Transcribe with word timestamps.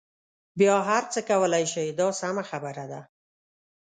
بیا 0.59 0.75
هر 0.89 1.03
څه 1.13 1.19
کولای 1.29 1.65
شئ 1.73 1.87
دا 1.99 2.07
سمه 2.21 2.43
خبره 2.49 2.85
ده. 2.91 3.01